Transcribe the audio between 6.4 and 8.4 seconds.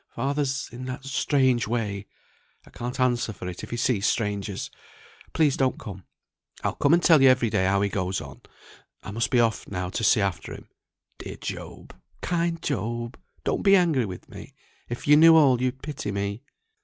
I'll come and tell you every day how he goes